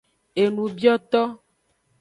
Enubioto. 0.41 1.21